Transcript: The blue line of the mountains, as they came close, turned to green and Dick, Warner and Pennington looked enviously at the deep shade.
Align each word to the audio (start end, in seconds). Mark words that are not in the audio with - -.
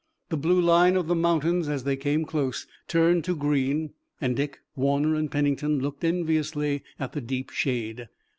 The 0.29 0.35
blue 0.37 0.59
line 0.59 0.95
of 0.95 1.05
the 1.05 1.13
mountains, 1.13 1.69
as 1.69 1.83
they 1.83 1.95
came 1.95 2.25
close, 2.25 2.65
turned 2.87 3.23
to 3.25 3.35
green 3.35 3.91
and 4.19 4.35
Dick, 4.35 4.59
Warner 4.75 5.13
and 5.13 5.29
Pennington 5.31 5.77
looked 5.79 6.03
enviously 6.03 6.81
at 6.99 7.11
the 7.11 7.21
deep 7.21 7.51
shade. 7.51 8.07